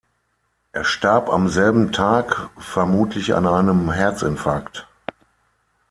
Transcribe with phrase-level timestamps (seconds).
[0.71, 4.87] Er starb am selben Tag, vermutlich an einem Herzinfarkt.